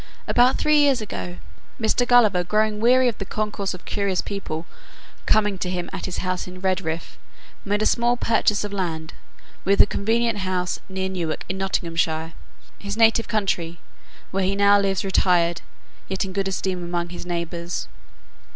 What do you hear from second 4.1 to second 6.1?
people coming to him at